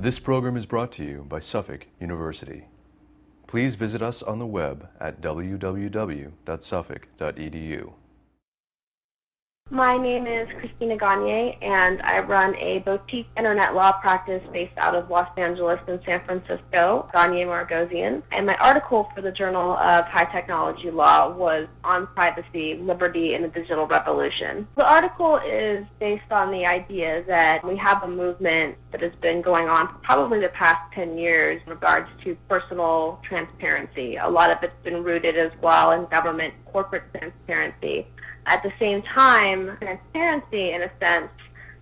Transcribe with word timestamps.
This 0.00 0.18
program 0.18 0.56
is 0.56 0.64
brought 0.64 0.92
to 0.92 1.04
you 1.04 1.26
by 1.28 1.40
Suffolk 1.40 1.86
University. 2.00 2.68
Please 3.46 3.74
visit 3.74 4.00
us 4.00 4.22
on 4.22 4.38
the 4.38 4.46
web 4.46 4.88
at 4.98 5.20
www.suffolk.edu. 5.20 7.92
My 9.72 9.96
name 9.96 10.26
is 10.26 10.48
Christina 10.58 10.96
Gagnier, 10.96 11.56
and 11.62 12.02
I 12.02 12.18
run 12.18 12.56
a 12.56 12.80
boutique 12.80 13.28
internet 13.36 13.72
law 13.72 13.92
practice 13.92 14.42
based 14.52 14.76
out 14.76 14.96
of 14.96 15.08
Los 15.08 15.28
Angeles 15.36 15.78
and 15.86 16.00
San 16.04 16.24
Francisco, 16.24 17.08
Gagnier 17.14 17.46
Margossian. 17.46 18.24
And 18.32 18.46
my 18.46 18.56
article 18.56 19.08
for 19.14 19.20
the 19.20 19.30
Journal 19.30 19.76
of 19.76 20.06
High 20.06 20.24
Technology 20.24 20.90
Law 20.90 21.30
was 21.30 21.68
on 21.84 22.08
privacy, 22.08 22.78
liberty, 22.78 23.34
and 23.34 23.44
the 23.44 23.48
digital 23.48 23.86
revolution. 23.86 24.66
The 24.74 24.92
article 24.92 25.36
is 25.36 25.86
based 26.00 26.32
on 26.32 26.50
the 26.50 26.66
idea 26.66 27.22
that 27.28 27.64
we 27.64 27.76
have 27.76 28.02
a 28.02 28.08
movement 28.08 28.76
that 28.90 29.02
has 29.02 29.14
been 29.20 29.40
going 29.40 29.68
on 29.68 29.86
for 29.86 30.00
probably 30.02 30.40
the 30.40 30.48
past 30.48 30.92
10 30.94 31.16
years 31.16 31.62
in 31.64 31.70
regards 31.70 32.08
to 32.24 32.36
personal 32.48 33.20
transparency. 33.22 34.16
A 34.16 34.28
lot 34.28 34.50
of 34.50 34.60
it's 34.64 34.74
been 34.82 35.04
rooted 35.04 35.36
as 35.36 35.52
well 35.62 35.92
in 35.92 36.06
government 36.06 36.54
corporate 36.72 37.04
transparency. 37.14 38.08
At 38.50 38.64
the 38.64 38.72
same 38.80 39.00
time, 39.02 39.78
transparency, 39.80 40.72
in 40.72 40.82
a 40.82 40.90
sense, 41.00 41.30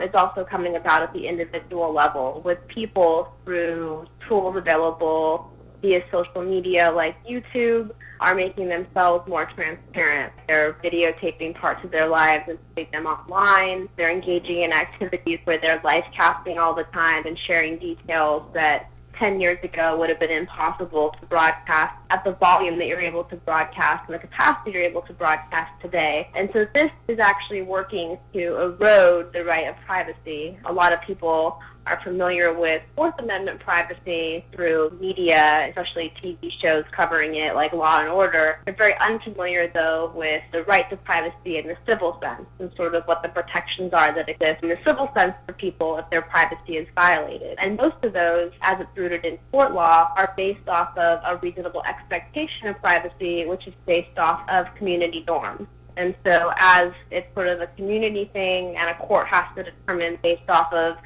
is 0.00 0.10
also 0.12 0.44
coming 0.44 0.76
about 0.76 1.02
at 1.02 1.14
the 1.14 1.26
individual 1.26 1.94
level 1.94 2.42
with 2.44 2.58
people 2.68 3.32
through 3.46 4.06
tools 4.28 4.54
available 4.54 5.50
via 5.80 6.04
social 6.10 6.42
media 6.42 6.90
like 6.90 7.16
YouTube 7.24 7.92
are 8.20 8.34
making 8.34 8.68
themselves 8.68 9.26
more 9.26 9.46
transparent. 9.46 10.30
They're 10.46 10.74
videotaping 10.84 11.54
parts 11.54 11.82
of 11.84 11.90
their 11.90 12.06
lives 12.06 12.44
and 12.48 12.58
putting 12.74 12.90
them 12.90 13.06
online. 13.06 13.88
They're 13.96 14.10
engaging 14.10 14.60
in 14.60 14.70
activities 14.70 15.38
where 15.44 15.56
they're 15.56 15.80
live 15.82 16.04
casting 16.14 16.58
all 16.58 16.74
the 16.74 16.84
time 16.84 17.24
and 17.24 17.38
sharing 17.38 17.78
details 17.78 18.42
that 18.52 18.90
10 19.18 19.40
years 19.40 19.58
ago 19.64 19.98
would 19.98 20.08
have 20.08 20.20
been 20.20 20.30
impossible 20.30 21.14
to 21.20 21.26
broadcast 21.26 21.96
at 22.10 22.22
the 22.24 22.32
volume 22.32 22.78
that 22.78 22.86
you're 22.86 23.00
able 23.00 23.24
to 23.24 23.36
broadcast 23.36 24.08
and 24.08 24.14
the 24.14 24.18
capacity 24.18 24.70
you're 24.70 24.82
able 24.82 25.02
to 25.02 25.12
broadcast 25.12 25.72
today. 25.82 26.30
And 26.34 26.48
so 26.52 26.66
this 26.74 26.90
is 27.08 27.18
actually 27.18 27.62
working 27.62 28.18
to 28.32 28.56
erode 28.56 29.32
the 29.32 29.44
right 29.44 29.66
of 29.68 29.76
privacy. 29.84 30.56
A 30.66 30.72
lot 30.72 30.92
of 30.92 31.00
people 31.02 31.60
are 31.88 32.00
familiar 32.02 32.52
with 32.52 32.82
Fourth 32.94 33.18
Amendment 33.18 33.60
privacy 33.60 34.44
through 34.52 34.96
media, 35.00 35.66
especially 35.68 36.12
TV 36.22 36.52
shows 36.60 36.84
covering 36.92 37.36
it 37.36 37.54
like 37.54 37.72
Law 37.72 38.00
and 38.00 38.08
Order. 38.08 38.60
They're 38.64 38.74
very 38.74 38.96
unfamiliar, 38.98 39.70
though, 39.72 40.12
with 40.14 40.42
the 40.52 40.64
right 40.64 40.88
to 40.90 40.96
privacy 40.96 41.56
in 41.56 41.66
the 41.66 41.76
civil 41.86 42.18
sense 42.22 42.46
and 42.58 42.70
sort 42.76 42.94
of 42.94 43.04
what 43.04 43.22
the 43.22 43.28
protections 43.28 43.92
are 43.92 44.12
that 44.14 44.28
exist 44.28 44.62
in 44.62 44.68
the 44.68 44.78
civil 44.86 45.10
sense 45.16 45.34
for 45.46 45.52
people 45.54 45.96
if 45.98 46.08
their 46.10 46.22
privacy 46.22 46.76
is 46.76 46.86
violated. 46.94 47.58
And 47.58 47.76
most 47.76 47.96
of 48.02 48.12
those, 48.12 48.52
as 48.62 48.80
it's 48.80 48.96
rooted 48.96 49.24
in 49.24 49.38
tort 49.50 49.72
law, 49.72 50.12
are 50.16 50.32
based 50.36 50.68
off 50.68 50.96
of 50.98 51.20
a 51.24 51.38
reasonable 51.38 51.82
expectation 51.84 52.68
of 52.68 52.80
privacy, 52.80 53.46
which 53.46 53.66
is 53.66 53.74
based 53.86 54.18
off 54.18 54.48
of 54.48 54.74
community 54.74 55.24
norms. 55.26 55.66
And 55.96 56.14
so 56.24 56.52
as 56.58 56.92
it's 57.10 57.26
sort 57.34 57.48
of 57.48 57.60
a 57.60 57.66
community 57.66 58.30
thing 58.32 58.76
and 58.76 58.88
a 58.88 58.94
court 58.98 59.26
has 59.26 59.44
to 59.56 59.64
determine 59.64 60.16
based 60.22 60.48
off 60.48 60.72
of 60.72 60.96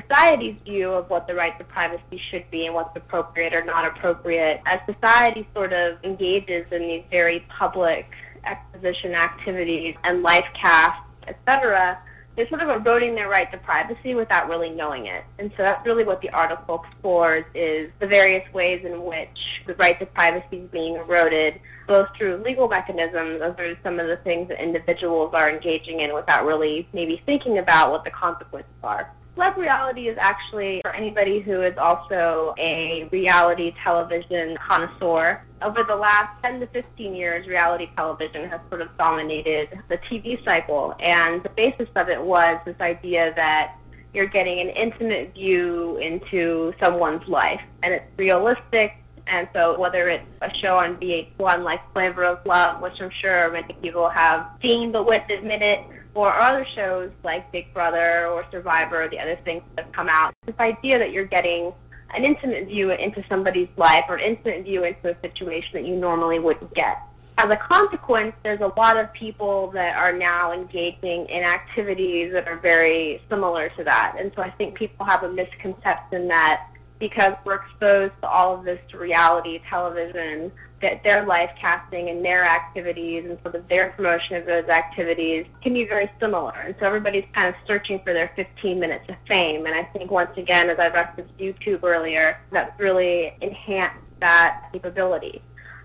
society's 0.00 0.56
view 0.64 0.90
of 0.92 1.08
what 1.10 1.26
the 1.26 1.34
right 1.34 1.56
to 1.58 1.64
privacy 1.64 2.18
should 2.18 2.48
be 2.50 2.66
and 2.66 2.74
what's 2.74 2.94
appropriate 2.96 3.54
or 3.54 3.64
not 3.64 3.86
appropriate, 3.86 4.60
as 4.66 4.80
society 4.86 5.46
sort 5.54 5.72
of 5.72 5.98
engages 6.04 6.66
in 6.70 6.82
these 6.82 7.04
very 7.10 7.40
public 7.48 8.10
exposition 8.44 9.14
activities 9.14 9.94
and 10.04 10.22
life 10.22 10.46
casts, 10.54 11.02
etc., 11.26 12.00
they're 12.36 12.48
sort 12.48 12.60
of 12.60 12.68
eroding 12.68 13.14
their 13.14 13.30
right 13.30 13.50
to 13.50 13.56
privacy 13.56 14.14
without 14.14 14.46
really 14.48 14.68
knowing 14.68 15.06
it. 15.06 15.24
And 15.38 15.50
so 15.56 15.62
that's 15.62 15.84
really 15.86 16.04
what 16.04 16.20
the 16.20 16.28
article 16.30 16.84
explores 16.84 17.46
is 17.54 17.90
the 17.98 18.06
various 18.06 18.52
ways 18.52 18.84
in 18.84 19.04
which 19.04 19.62
the 19.66 19.74
right 19.76 19.98
to 19.98 20.06
privacy 20.06 20.58
is 20.58 20.70
being 20.70 20.96
eroded, 20.96 21.58
both 21.88 22.08
through 22.14 22.36
legal 22.44 22.68
mechanisms 22.68 23.40
as 23.40 23.56
through 23.56 23.78
some 23.82 23.98
of 23.98 24.06
the 24.06 24.18
things 24.18 24.48
that 24.48 24.62
individuals 24.62 25.32
are 25.32 25.48
engaging 25.48 26.00
in 26.00 26.12
without 26.12 26.44
really 26.44 26.86
maybe 26.92 27.22
thinking 27.24 27.56
about 27.56 27.90
what 27.90 28.04
the 28.04 28.10
consequences 28.10 28.70
are. 28.84 29.10
Web 29.36 29.58
reality 29.58 30.08
is 30.08 30.16
actually 30.18 30.80
for 30.80 30.96
anybody 30.96 31.40
who 31.40 31.60
is 31.60 31.76
also 31.76 32.54
a 32.56 33.06
reality 33.12 33.74
television 33.84 34.56
connoisseur. 34.56 35.42
Over 35.60 35.82
the 35.82 35.94
last 35.94 36.42
10 36.42 36.60
to 36.60 36.66
15 36.68 37.14
years, 37.14 37.46
reality 37.46 37.90
television 37.96 38.48
has 38.48 38.60
sort 38.70 38.80
of 38.80 38.88
dominated 38.96 39.78
the 39.88 39.98
TV 39.98 40.42
cycle. 40.42 40.96
And 41.00 41.42
the 41.42 41.50
basis 41.50 41.88
of 41.96 42.08
it 42.08 42.20
was 42.20 42.58
this 42.64 42.80
idea 42.80 43.34
that 43.36 43.76
you're 44.14 44.26
getting 44.26 44.58
an 44.60 44.70
intimate 44.70 45.34
view 45.34 45.98
into 45.98 46.72
someone's 46.82 47.28
life. 47.28 47.60
And 47.82 47.92
it's 47.92 48.06
realistic. 48.16 48.94
And 49.26 49.48
so 49.52 49.78
whether 49.78 50.08
it's 50.08 50.24
a 50.40 50.54
show 50.54 50.78
on 50.78 50.96
VH1 50.96 51.62
like 51.62 51.80
Flavor 51.92 52.24
of 52.24 52.46
Love, 52.46 52.80
which 52.80 53.02
I'm 53.02 53.10
sure 53.10 53.50
many 53.50 53.74
people 53.82 54.08
have 54.08 54.46
seen 54.62 54.92
but 54.92 55.04
wouldn't 55.04 55.30
admit 55.30 55.60
it, 55.60 55.80
or 56.16 56.34
other 56.34 56.64
shows 56.64 57.10
like 57.22 57.50
Big 57.52 57.72
Brother 57.74 58.26
or 58.26 58.44
Survivor, 58.50 59.04
or 59.04 59.08
the 59.08 59.18
other 59.18 59.38
things 59.44 59.62
that 59.74 59.84
have 59.84 59.92
come 59.92 60.08
out. 60.08 60.34
This 60.46 60.58
idea 60.58 60.98
that 60.98 61.12
you're 61.12 61.26
getting 61.26 61.72
an 62.14 62.24
intimate 62.24 62.66
view 62.66 62.90
into 62.90 63.22
somebody's 63.28 63.68
life 63.76 64.04
or 64.08 64.16
an 64.16 64.22
intimate 64.22 64.64
view 64.64 64.84
into 64.84 65.10
a 65.10 65.20
situation 65.20 65.70
that 65.74 65.84
you 65.84 65.96
normally 65.96 66.38
wouldn't 66.38 66.72
get. 66.74 66.98
As 67.38 67.50
a 67.50 67.56
consequence, 67.56 68.34
there's 68.42 68.62
a 68.62 68.72
lot 68.78 68.96
of 68.96 69.12
people 69.12 69.70
that 69.72 69.96
are 69.96 70.12
now 70.12 70.52
engaging 70.52 71.26
in 71.26 71.42
activities 71.42 72.32
that 72.32 72.48
are 72.48 72.56
very 72.56 73.20
similar 73.28 73.68
to 73.70 73.84
that. 73.84 74.16
And 74.18 74.32
so 74.34 74.40
I 74.40 74.50
think 74.50 74.74
people 74.74 75.04
have 75.04 75.22
a 75.22 75.28
misconception 75.30 76.28
that 76.28 76.68
because 76.98 77.34
we're 77.44 77.56
exposed 77.56 78.14
to 78.22 78.28
all 78.28 78.58
of 78.58 78.64
this 78.64 78.80
reality 78.94 79.60
television, 79.68 80.52
that 80.82 81.02
their 81.04 81.24
life 81.24 81.50
casting 81.58 82.10
and 82.10 82.24
their 82.24 82.44
activities 82.44 83.24
and 83.24 83.38
sort 83.42 83.54
of 83.54 83.66
their 83.68 83.90
promotion 83.90 84.36
of 84.36 84.44
those 84.44 84.68
activities 84.68 85.46
can 85.62 85.72
be 85.72 85.84
very 85.84 86.10
similar. 86.20 86.52
And 86.52 86.74
so 86.78 86.86
everybody's 86.86 87.24
kind 87.34 87.48
of 87.48 87.54
searching 87.66 88.00
for 88.00 88.12
their 88.12 88.30
15 88.36 88.78
minutes 88.78 89.08
of 89.08 89.16
fame. 89.26 89.66
And 89.66 89.74
I 89.74 89.84
think 89.84 90.10
once 90.10 90.36
again, 90.36 90.68
as 90.68 90.78
I 90.78 90.88
referenced 90.88 91.36
YouTube 91.38 91.82
earlier, 91.82 92.38
that's 92.50 92.78
really 92.78 93.34
enhanced 93.40 94.04
that 94.20 94.68
capability. 94.72 95.42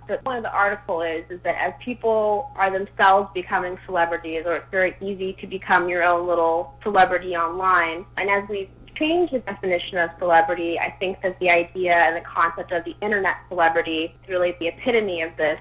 So 0.07 0.17
one 0.23 0.35
of 0.35 0.43
the 0.43 0.51
article 0.51 1.01
is 1.03 1.23
is 1.29 1.39
that 1.43 1.55
as 1.55 1.73
people 1.79 2.51
are 2.55 2.69
themselves 2.69 3.29
becoming 3.33 3.77
celebrities, 3.85 4.43
or 4.45 4.55
it's 4.55 4.71
very 4.71 4.95
easy 4.99 5.33
to 5.33 5.47
become 5.47 5.87
your 5.87 6.03
own 6.03 6.27
little 6.27 6.77
celebrity 6.83 7.35
online, 7.35 8.05
and 8.17 8.29
as 8.29 8.47
we 8.49 8.69
change 9.01 9.31
the 9.31 9.39
definition 9.39 9.97
of 9.97 10.11
celebrity, 10.19 10.79
I 10.79 10.91
think 10.91 11.21
that 11.23 11.39
the 11.39 11.49
idea 11.49 11.95
and 11.95 12.15
the 12.15 12.21
concept 12.21 12.71
of 12.71 12.85
the 12.85 12.95
internet 13.01 13.37
celebrity 13.49 14.15
is 14.21 14.29
really 14.29 14.55
the 14.59 14.67
epitome 14.67 15.23
of 15.23 15.35
this. 15.37 15.59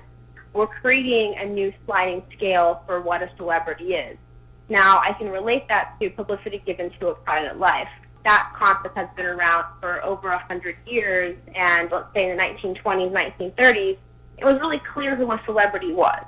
We're 0.53 0.67
creating 0.67 1.39
a 1.39 1.47
new 1.47 1.73
sliding 1.87 2.23
scale 2.37 2.83
for 2.87 3.01
what 3.01 3.23
a 3.23 3.31
celebrity 3.39 3.95
is. 3.95 4.19
Now, 4.69 5.01
I 5.03 5.15
can 5.15 5.31
relate 5.31 5.69
that 5.69 5.95
to 6.01 6.11
publicity 6.11 6.63
given 6.67 6.91
to 7.01 7.09
a 7.09 7.15
private 7.15 7.59
life. 7.59 7.89
That 8.25 8.53
concept 8.55 8.95
has 8.97 9.09
been 9.17 9.27
around 9.27 9.65
for 9.81 10.05
over 10.05 10.29
100 10.29 10.77
years, 10.87 11.39
and 11.55 11.91
let's 11.91 12.13
say 12.13 12.31
in 12.31 12.37
the 12.37 12.43
1920s, 12.43 13.11
1930s, 13.11 13.97
it 14.37 14.45
was 14.45 14.61
really 14.61 14.83
clear 14.93 15.17
who 15.17 15.33
a 15.33 15.41
celebrity 15.47 15.93
was 15.93 16.23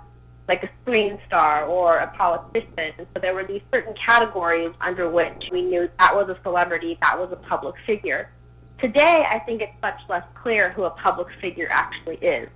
like 0.49 0.65
a 0.65 0.71
screen 0.83 1.19
star 1.27 1.65
or 1.65 1.99
a 1.99 2.09
politician. 2.17 2.93
So 2.99 3.21
there 3.21 3.35
were 3.35 3.45
these 3.45 3.63
certain 3.73 3.95
categories 3.95 4.73
under 4.81 5.09
which 5.09 5.49
we 5.51 5.63
knew 5.63 5.89
that 5.99 6.15
was 6.15 6.29
a 6.29 6.39
celebrity, 6.43 6.99
that 7.03 7.19
was 7.19 7.31
a 7.33 7.37
public 7.37 7.75
figure. 7.87 8.31
Today, 8.79 9.25
I 9.31 9.39
think 9.41 9.63
it's 9.63 9.81
much 9.81 10.01
less 10.09 10.25
clear 10.35 10.71
who 10.71 10.85
a 10.85 10.91
public 10.91 11.29
figure 11.41 11.69
actually 11.71 12.17
is. 12.17 12.49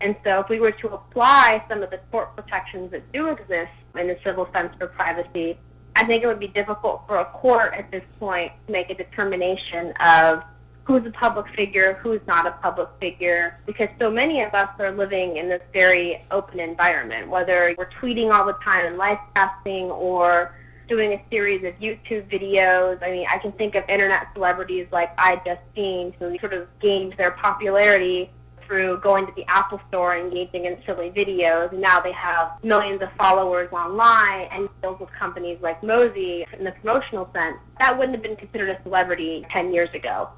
And 0.00 0.16
so 0.24 0.40
if 0.40 0.48
we 0.48 0.60
were 0.60 0.72
to 0.72 0.88
apply 0.88 1.64
some 1.68 1.82
of 1.82 1.90
the 1.90 1.98
court 2.10 2.34
protections 2.36 2.90
that 2.92 3.10
do 3.12 3.28
exist 3.28 3.72
in 3.96 4.08
the 4.08 4.18
civil 4.24 4.48
sense 4.52 4.72
for 4.78 4.88
privacy, 4.88 5.58
I 5.96 6.04
think 6.04 6.22
it 6.22 6.26
would 6.26 6.40
be 6.40 6.48
difficult 6.48 7.02
for 7.06 7.18
a 7.18 7.24
court 7.26 7.74
at 7.74 7.90
this 7.90 8.04
point 8.18 8.52
to 8.66 8.72
make 8.72 8.90
a 8.90 8.94
determination 8.94 9.92
of 10.00 10.42
who's 10.88 11.04
a 11.04 11.10
public 11.10 11.46
figure, 11.54 12.00
who's 12.02 12.20
not 12.26 12.46
a 12.46 12.52
public 12.62 12.88
figure, 12.98 13.60
because 13.66 13.90
so 13.98 14.10
many 14.10 14.40
of 14.40 14.54
us 14.54 14.70
are 14.78 14.90
living 14.90 15.36
in 15.36 15.46
this 15.46 15.60
very 15.74 16.24
open 16.30 16.58
environment, 16.58 17.28
whether 17.28 17.74
we're 17.76 17.90
tweeting 18.00 18.32
all 18.32 18.46
the 18.46 18.56
time 18.64 18.86
and 18.86 18.96
live 18.96 19.18
casting 19.34 19.84
or 19.90 20.54
doing 20.88 21.12
a 21.12 21.22
series 21.30 21.62
of 21.62 21.78
YouTube 21.78 22.26
videos. 22.30 23.02
I 23.02 23.10
mean, 23.10 23.26
I 23.30 23.36
can 23.36 23.52
think 23.52 23.74
of 23.74 23.84
internet 23.86 24.28
celebrities 24.32 24.86
like 24.90 25.14
iJustine 25.18 26.14
who 26.14 26.38
sort 26.38 26.54
of 26.54 26.66
gained 26.80 27.12
their 27.18 27.32
popularity 27.32 28.30
through 28.66 28.98
going 29.00 29.26
to 29.26 29.32
the 29.36 29.44
Apple 29.48 29.82
Store, 29.88 30.16
engaging 30.16 30.64
in 30.64 30.78
silly 30.86 31.10
videos. 31.10 31.70
And 31.72 31.82
now 31.82 32.00
they 32.00 32.12
have 32.12 32.52
millions 32.62 33.02
of 33.02 33.10
followers 33.18 33.70
online 33.72 34.48
and 34.52 34.70
deals 34.80 35.00
with 35.00 35.10
companies 35.12 35.58
like 35.60 35.82
Mozy 35.82 36.46
in 36.56 36.64
the 36.64 36.72
promotional 36.72 37.28
sense. 37.34 37.58
That 37.78 37.98
wouldn't 37.98 38.14
have 38.14 38.22
been 38.22 38.36
considered 38.36 38.70
a 38.70 38.82
celebrity 38.82 39.44
10 39.50 39.74
years 39.74 39.92
ago. 39.94 40.30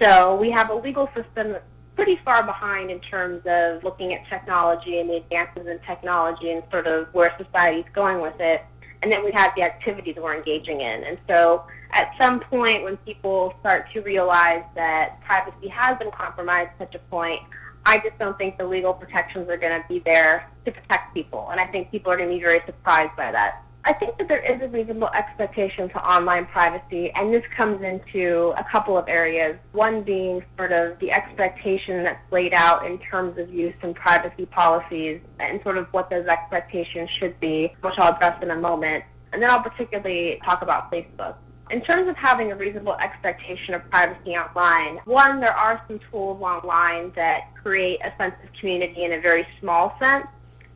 So 0.00 0.36
we 0.36 0.50
have 0.50 0.70
a 0.70 0.74
legal 0.74 1.06
system 1.14 1.52
that's 1.52 1.64
pretty 1.94 2.16
far 2.24 2.44
behind 2.44 2.90
in 2.90 3.00
terms 3.00 3.42
of 3.46 3.82
looking 3.82 4.12
at 4.12 4.26
technology 4.28 5.00
and 5.00 5.08
the 5.08 5.16
advances 5.16 5.66
in 5.66 5.78
technology 5.80 6.52
and 6.52 6.62
sort 6.70 6.86
of 6.86 7.12
where 7.14 7.34
society's 7.38 7.90
going 7.94 8.20
with 8.20 8.38
it. 8.40 8.62
and 9.02 9.12
then 9.12 9.22
we 9.24 9.30
have 9.32 9.54
the 9.54 9.62
activities 9.62 10.16
we're 10.16 10.34
engaging 10.34 10.80
in. 10.80 11.04
And 11.04 11.18
so 11.28 11.66
at 11.92 12.12
some 12.20 12.40
point 12.40 12.82
when 12.82 12.96
people 12.98 13.54
start 13.60 13.92
to 13.92 14.00
realize 14.00 14.64
that 14.74 15.20
privacy 15.20 15.68
has 15.68 15.98
been 15.98 16.10
compromised 16.10 16.70
to 16.78 16.86
such 16.86 16.94
a 16.94 16.98
point, 17.10 17.40
I 17.84 17.98
just 17.98 18.18
don't 18.18 18.36
think 18.38 18.58
the 18.58 18.66
legal 18.66 18.94
protections 18.94 19.48
are 19.48 19.58
going 19.58 19.80
to 19.80 19.86
be 19.86 20.00
there 20.00 20.50
to 20.64 20.72
protect 20.72 21.14
people. 21.14 21.48
And 21.50 21.60
I 21.60 21.66
think 21.66 21.90
people 21.90 22.10
are 22.10 22.16
going 22.16 22.30
to 22.30 22.34
be 22.34 22.40
very 22.40 22.60
surprised 22.66 23.14
by 23.16 23.30
that. 23.32 23.65
I 23.86 23.92
think 23.92 24.18
that 24.18 24.26
there 24.26 24.40
is 24.40 24.60
a 24.60 24.66
reasonable 24.66 25.10
expectation 25.14 25.88
for 25.88 26.00
online 26.00 26.46
privacy, 26.46 27.12
and 27.12 27.32
this 27.32 27.44
comes 27.56 27.82
into 27.82 28.52
a 28.56 28.64
couple 28.64 28.98
of 28.98 29.08
areas. 29.08 29.56
One 29.70 30.02
being 30.02 30.44
sort 30.56 30.72
of 30.72 30.98
the 30.98 31.12
expectation 31.12 32.02
that's 32.02 32.20
laid 32.32 32.52
out 32.52 32.84
in 32.84 32.98
terms 32.98 33.38
of 33.38 33.48
use 33.48 33.76
and 33.82 33.94
privacy 33.94 34.44
policies, 34.46 35.20
and 35.38 35.62
sort 35.62 35.78
of 35.78 35.86
what 35.92 36.10
those 36.10 36.26
expectations 36.26 37.10
should 37.10 37.38
be, 37.38 37.76
which 37.82 37.94
I'll 37.96 38.12
address 38.12 38.42
in 38.42 38.50
a 38.50 38.56
moment. 38.56 39.04
And 39.32 39.40
then 39.40 39.50
I'll 39.50 39.62
particularly 39.62 40.40
talk 40.44 40.62
about 40.62 40.90
Facebook. 40.90 41.36
In 41.70 41.80
terms 41.80 42.08
of 42.08 42.16
having 42.16 42.50
a 42.50 42.56
reasonable 42.56 42.94
expectation 42.94 43.74
of 43.74 43.88
privacy 43.88 44.36
online, 44.36 44.98
one, 45.04 45.38
there 45.38 45.56
are 45.56 45.80
some 45.86 46.00
tools 46.10 46.42
online 46.42 47.12
that 47.14 47.54
create 47.54 48.00
a 48.04 48.12
sense 48.18 48.34
of 48.42 48.52
community 48.58 49.04
in 49.04 49.12
a 49.12 49.20
very 49.20 49.46
small 49.60 49.96
sense. 50.00 50.26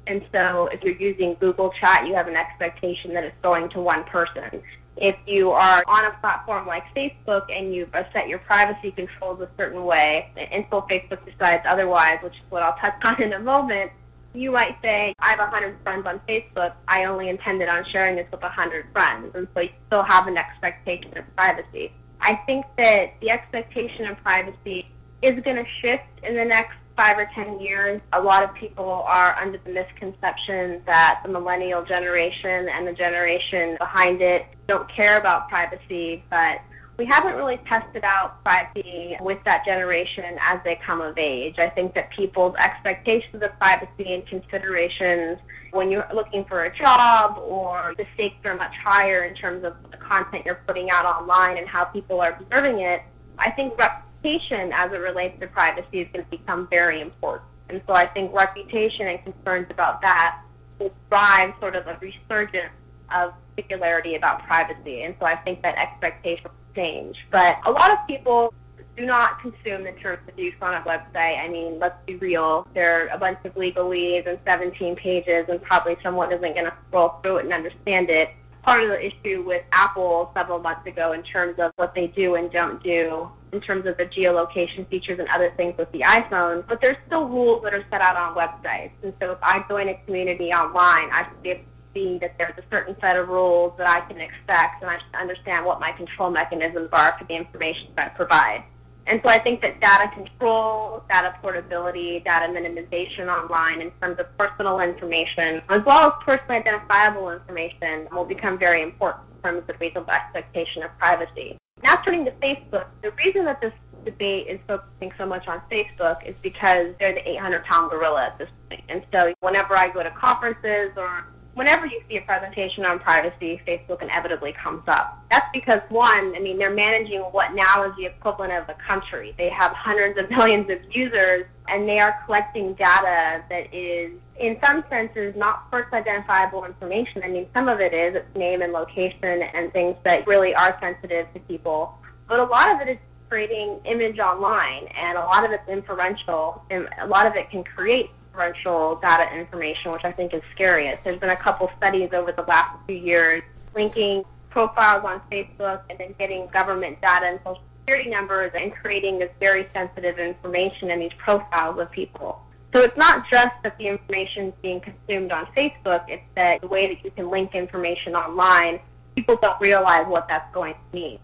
And 0.07 0.23
so 0.33 0.69
if 0.73 0.83
you're 0.83 0.97
using 0.97 1.37
Google 1.41 1.73
Chat, 1.81 2.07
you 2.07 2.15
have 2.15 2.29
an 2.29 2.37
expectation 2.37 3.15
that 3.15 3.25
it's 3.25 3.37
going 3.43 3.69
to 3.71 3.81
one 3.81 4.05
person. 4.05 4.63
If 4.97 5.17
you 5.27 5.51
are 5.53 5.85
on 5.87 6.05
a 6.05 6.11
platform 6.21 6.67
like 6.67 6.85
Facebook 6.95 7.47
and 7.51 7.75
you've 7.75 7.91
set 8.13 8.29
your 8.29 8.41
privacy 8.41 8.91
controls 8.91 9.41
a 9.41 9.49
certain 9.57 9.85
way 9.85 10.31
and 10.37 10.65
until 10.65 10.83
Facebook 10.83 11.25
decides 11.25 11.65
otherwise, 11.67 12.19
which 12.23 12.35
is 12.35 12.43
what 12.51 12.63
I'll 12.63 12.77
touch 12.77 12.97
on 13.05 13.23
in 13.23 13.33
a 13.33 13.39
moment, 13.39 13.93
you 14.35 14.53
might 14.53 14.77
say, 14.83 15.15
I 15.19 15.31
have 15.31 15.39
100 15.39 15.79
friends 15.83 16.07
on 16.07 16.21
Facebook. 16.29 16.75
I 16.87 17.05
only 17.05 17.29
intended 17.29 17.69
on 17.69 17.85
sharing 17.85 18.17
this 18.17 18.31
with 18.31 18.43
100 18.43 18.87
friends. 18.93 19.35
And 19.35 19.49
so 19.55 19.61
you 19.61 19.71
still 19.87 20.05
have 20.05 20.27
an 20.27 20.37
expectation 20.37 21.17
of 21.19 21.25
privacy. 21.37 21.93
I 22.21 22.37
think 22.47 22.67
that 22.77 23.15
the 23.21 23.31
expectation 23.31 24.07
of 24.07 24.23
privacy 24.23 24.89
is 25.23 25.41
going 25.41 25.57
to 25.57 25.67
shift 25.67 26.05
in 26.23 26.37
the 26.37 26.45
next 26.45 26.77
five 26.97 27.19
or 27.19 27.31
ten 27.35 27.61
years. 27.61 28.01
A 28.13 28.21
lot 28.21 28.43
of 28.43 28.55
people 28.55 29.05
are 29.09 29.37
under 29.39 29.59
the 29.65 29.71
misconception 29.71 30.83
that 30.87 31.21
the 31.25 31.31
millennial 31.31 31.85
generation 31.85 32.69
and 32.69 32.87
the 32.87 32.93
generation 32.93 33.77
behind 33.79 34.23
it 34.23 34.47
don't 34.67 34.89
care 34.89 35.19
about 35.19 35.49
privacy, 35.49 36.23
but 36.31 36.61
we 37.01 37.07
haven't 37.07 37.35
really 37.37 37.57
tested 37.67 38.05
out 38.05 38.45
privacy 38.45 39.17
with 39.21 39.43
that 39.45 39.65
generation 39.65 40.37
as 40.43 40.61
they 40.65 40.77
come 40.77 41.01
of 41.01 41.17
age. 41.17 41.55
I 41.59 41.71
think 41.71 41.95
that 41.95 42.11
people's 42.11 42.55
expectations 42.57 43.43
of 43.43 43.59
privacy 43.59 44.13
and 44.13 44.27
considerations 44.27 45.39
when 45.71 45.91
you're 45.91 46.07
looking 46.15 46.45
for 46.45 46.65
a 46.65 46.77
job 46.77 47.39
or 47.39 47.95
the 47.97 48.05
stakes 48.13 48.45
are 48.45 48.55
much 48.57 48.75
higher 48.85 49.25
in 49.25 49.35
terms 49.35 49.65
of 49.65 49.77
the 49.91 49.97
content 49.97 50.45
you're 50.45 50.61
putting 50.67 50.91
out 50.91 51.07
online 51.07 51.57
and 51.57 51.67
how 51.67 51.85
people 51.85 52.21
are 52.21 52.39
observing 52.39 52.81
it, 52.81 53.01
I 53.39 53.51
think 53.51 53.79
reputation 54.23 54.73
as 54.73 54.93
it 54.93 54.97
relates 54.97 55.39
to 55.41 55.47
privacy 55.47 56.01
is 56.01 56.09
going 56.13 56.25
to 56.25 56.31
become 56.31 56.69
very 56.69 57.01
important. 57.01 57.49
And 57.69 57.83
so 57.87 57.95
I 57.95 58.07
think 58.07 58.33
reputation 58.35 59.07
and 59.07 59.23
concerns 59.23 59.69
about 59.71 60.01
that 60.03 60.43
will 60.79 60.93
drive 61.09 61.55
sort 61.61 61.77
of 61.77 61.87
a 61.87 61.97
resurgence 62.01 62.73
of 63.15 63.33
particularity 63.55 64.15
about 64.15 64.43
privacy. 64.45 65.03
And 65.03 65.15
so 65.19 65.27
I 65.27 65.37
think 65.37 65.63
that 65.63 65.77
expectation 65.77 66.45
will 66.45 66.75
change. 66.75 67.17
But 67.31 67.59
a 67.65 67.71
lot 67.71 67.93
of 67.93 67.99
people 68.07 68.53
do 68.97 69.07
not 69.07 69.41
consume 69.41 69.85
the 69.85 69.93
terms 69.93 70.21
of 70.29 70.39
use 70.39 70.55
on 70.61 70.75
a 70.75 70.81
website. 70.83 71.39
I 71.39 71.49
mean, 71.49 71.79
let's 71.79 71.97
be 72.07 72.17
real. 72.17 72.67
There 72.75 73.05
are 73.05 73.09
a 73.09 73.19
bunch 73.19 73.39
of 73.45 73.55
legalese 73.55 74.27
and 74.27 74.39
17 74.47 74.97
pages, 74.97 75.47
and 75.49 75.63
probably 75.63 75.97
someone 76.03 76.33
isn't 76.33 76.55
going 76.55 76.67
to 76.67 76.75
scroll 76.89 77.21
through 77.23 77.39
it 77.39 77.45
and 77.45 77.53
understand 77.53 78.11
it. 78.11 78.31
Part 78.63 78.83
of 78.83 78.89
the 78.91 79.07
issue 79.07 79.43
with 79.43 79.63
Apple 79.73 80.31
several 80.35 80.59
months 80.59 80.87
ago 80.87 81.13
in 81.13 81.23
terms 81.23 81.59
of 81.59 81.73
what 81.77 81.95
they 81.95 82.09
do 82.09 82.35
and 82.35 82.51
don't 82.51 82.83
do 82.83 83.31
in 83.53 83.61
terms 83.61 83.87
of 83.87 83.97
the 83.97 84.07
geolocation 84.07 84.87
features 84.89 85.19
and 85.19 85.29
other 85.29 85.53
things 85.57 85.77
with 85.77 85.91
the 85.93 86.01
iPhone, 86.01 86.67
but 86.69 86.81
there's 86.81 86.97
still 87.07 87.27
rules 87.27 87.63
that 87.65 87.75
are 87.75 87.85
set 87.91 88.01
out 88.01 88.17
on 88.17 88.35
websites. 88.35 88.93
And 89.03 89.13
so 89.21 89.33
if 89.33 89.39
I 89.43 89.65
join 89.69 89.89
a 89.89 89.95
community 90.07 90.53
online, 90.53 91.11
I 91.13 91.27
should 91.29 91.43
be 91.43 91.51
able 91.51 91.65
see 91.95 92.19
that 92.19 92.37
there's 92.39 92.57
a 92.59 92.63
certain 92.71 92.97
set 93.01 93.17
of 93.17 93.29
rules 93.29 93.73
that 93.79 93.89
I 93.89 94.01
can 94.01 94.21
expect, 94.21 94.83
and 94.83 94.91
I 94.91 94.99
should 94.99 95.15
understand 95.15 95.67
what 95.67 95.81
my 95.81 95.93
control 95.93 96.31
mechanisms 96.31 96.91
are 96.93 97.17
for 97.19 97.25
the 97.25 97.35
information 97.35 97.89
that 97.97 98.13
I 98.13 98.17
provide. 98.17 98.65
And 99.07 99.21
so 99.25 99.29
I 99.29 99.39
think 99.39 99.61
that 99.63 99.81
data 99.81 100.09
control, 100.15 101.03
data 101.09 101.35
portability, 101.41 102.21
data 102.21 102.53
minimization 102.53 103.27
online 103.29 103.81
in 103.81 103.91
terms 104.01 104.21
of 104.21 104.27
personal 104.39 104.81
information, 104.81 105.63
as 105.69 105.85
well 105.85 106.09
as 106.09 106.13
personally 106.25 106.57
identifiable 106.57 107.31
information, 107.31 108.07
will 108.13 108.25
become 108.25 108.59
very 108.59 108.83
important 108.83 109.27
in 109.35 109.43
terms 109.43 109.69
of 109.69 109.81
reasonable 109.81 110.13
expectation 110.13 110.83
of 110.83 110.97
privacy. 110.99 111.57
Now 111.83 111.97
turning 111.97 112.25
to 112.27 112.33
Facebook, 112.33 112.87
the 113.03 113.11
reason 113.13 113.45
that 113.45 113.61
this 113.61 113.73
debate 114.05 114.47
is 114.47 114.61
focusing 114.67 115.13
so 115.19 115.27
much 115.27 115.47
on 115.49 115.61
Facebook 115.71 116.25
is 116.25 116.35
because 116.43 116.95
they're 116.99 117.15
the 117.15 117.21
800-pound 117.21 117.91
gorilla 117.91 118.25
at 118.27 118.39
this 118.39 118.49
point. 118.69 118.83
And 118.89 119.03
so 119.13 119.35
whenever 119.41 119.77
I 119.77 119.89
go 119.89 120.03
to 120.03 120.11
conferences 120.11 120.93
or 120.97 121.27
whenever 121.55 121.87
you 121.87 122.01
see 122.09 122.17
a 122.17 122.23
presentation 122.23 122.85
on 122.85 122.99
privacy, 122.99 123.61
Facebook 123.67 124.03
inevitably 124.03 124.53
comes 124.53 124.83
up. 124.89 125.23
That's 125.31 125.47
because, 125.53 125.81
one, 125.89 126.35
I 126.35 126.39
mean, 126.39 126.59
they're 126.59 126.75
managing 126.75 127.21
what 127.21 127.55
now 127.55 127.85
is 127.85 127.95
the 127.97 128.07
equivalent 128.07 128.53
of 128.53 128.69
a 128.69 128.75
country. 128.75 129.35
They 129.37 129.49
have 129.51 129.73
hundreds 129.73 130.19
of 130.19 130.31
millions 130.31 130.71
of 130.71 130.79
users, 130.95 131.47
and 131.69 131.89
they 131.89 131.99
are 131.99 132.23
collecting 132.25 132.75
data 132.75 133.43
that 133.49 133.75
is, 133.75 134.13
in 134.41 134.59
some 134.65 134.83
senses, 134.89 135.37
not 135.37 135.71
first 135.71 135.93
identifiable 135.93 136.65
information. 136.65 137.23
I 137.23 137.29
mean, 137.29 137.47
some 137.55 137.69
of 137.69 137.79
it 137.81 137.93
is, 137.93 138.15
it's 138.15 138.37
name 138.37 138.63
and 138.63 138.73
location 138.73 139.43
and 139.43 139.71
things 139.73 139.97
that 140.05 140.27
really 140.27 140.55
are 140.55 140.77
sensitive 140.81 141.33
to 141.35 141.41
people. 141.41 141.95
But 142.27 142.41
a 142.41 142.45
lot 142.45 142.75
of 142.75 142.81
it 142.81 142.93
is 142.93 142.99
creating 143.29 143.81
image 143.85 144.19
online, 144.19 144.87
and 144.97 145.19
a 145.19 145.21
lot 145.21 145.45
of 145.45 145.53
it's 145.53 145.69
inferential, 145.69 146.65
and 146.71 146.89
a 147.01 147.07
lot 147.07 147.27
of 147.27 147.37
it 147.37 147.51
can 147.51 147.63
create 147.63 148.11
inferential 148.29 148.97
data 148.97 149.31
information, 149.37 149.93
which 149.93 150.05
I 150.05 150.11
think 150.11 150.33
is 150.33 150.43
scariest. 150.53 151.05
There's 151.05 151.21
been 151.21 151.31
a 151.31 151.37
couple 151.37 151.71
studies 151.77 152.11
over 152.15 152.33
the 152.33 152.43
last 152.43 152.79
few 152.87 152.97
years 152.97 153.43
linking 153.75 154.25
profiles 154.49 155.05
on 155.05 155.21
Facebook 155.31 155.83
and 155.91 155.99
then 155.99 156.15
getting 156.19 156.47
government 156.49 157.01
data 157.03 157.27
and 157.27 157.39
social 157.45 157.63
security 157.79 158.09
numbers 158.09 158.53
and 158.55 158.73
creating 158.73 159.19
this 159.19 159.31
very 159.39 159.69
sensitive 159.75 160.19
information 160.19 160.91
in 160.91 160.99
these 160.99 161.13
profiles 161.19 161.79
of 161.79 161.91
people. 161.91 162.43
So 162.73 162.81
it's 162.81 162.97
not 162.97 163.29
just 163.29 163.55
that 163.65 163.77
the 163.79 163.89
information 163.89 164.49
is 164.49 164.55
being 164.63 164.81
consumed 164.81 165.33
on 165.33 165.47
Facebook, 165.57 166.05
it's 166.09 166.23
that 166.37 166.61
the 166.61 166.69
way 166.69 166.87
that 166.95 167.05
you 167.05 167.11
can 167.11 167.29
link 167.29 167.55
information 167.55 168.15
online, 168.15 168.81
people 169.17 169.37
don't 169.43 169.61
realize 169.61 170.07
what 170.07 170.29
that's 170.29 170.53
going 170.55 170.75
to 170.75 170.97
mean. 170.97 171.19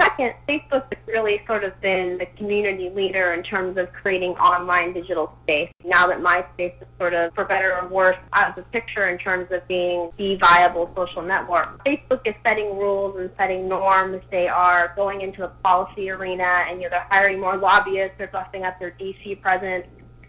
Second, 0.00 0.34
Facebook 0.46 0.84
has 0.92 1.06
really 1.06 1.42
sort 1.46 1.64
of 1.64 1.78
been 1.80 2.18
the 2.18 2.26
community 2.36 2.90
leader 2.90 3.32
in 3.32 3.42
terms 3.42 3.78
of 3.78 3.90
creating 3.92 4.32
online 4.32 4.92
digital 4.92 5.34
space. 5.42 5.70
Now 5.84 6.06
that 6.08 6.20
MySpace 6.20 6.80
is 6.80 6.88
sort 6.98 7.14
of, 7.14 7.34
for 7.34 7.44
better 7.46 7.74
or 7.74 7.88
worse, 7.88 8.16
out 8.34 8.50
of 8.50 8.56
the 8.56 8.62
picture 8.70 9.08
in 9.08 9.16
terms 9.16 9.50
of 9.52 9.66
being 9.68 10.10
the 10.18 10.36
viable 10.36 10.92
social 10.94 11.22
network, 11.22 11.82
Facebook 11.84 12.26
is 12.26 12.34
setting 12.44 12.76
rules 12.76 13.18
and 13.18 13.30
setting 13.38 13.68
norms. 13.68 14.22
They 14.30 14.48
are 14.48 14.92
going 14.96 15.22
into 15.22 15.42
the 15.42 15.48
policy 15.64 16.10
arena 16.10 16.64
and 16.68 16.82
you 16.82 16.90
know, 16.90 16.90
they're 16.90 17.06
hiring 17.10 17.40
more 17.40 17.56
lobbyists. 17.56 18.16
They're 18.18 18.26
busting 18.28 18.64
up 18.64 18.78
their 18.78 18.90
DC 18.90 19.40
presence 19.40 19.86